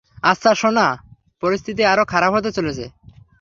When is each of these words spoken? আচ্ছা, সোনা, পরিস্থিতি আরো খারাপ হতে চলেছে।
আচ্ছা, 0.23 0.51
সোনা, 0.53 0.87
পরিস্থিতি 1.43 1.81
আরো 1.85 2.03
খারাপ 2.05 2.31
হতে 2.33 2.49
চলেছে। 2.51 2.85